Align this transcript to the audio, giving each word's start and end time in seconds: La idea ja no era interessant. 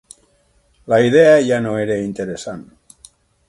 La 0.93 0.99
idea 1.11 1.35
ja 1.49 1.61
no 1.67 1.75
era 1.85 2.01
interessant. 2.07 2.69